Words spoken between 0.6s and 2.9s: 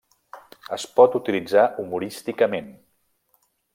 Es pot utilitzar humorísticament.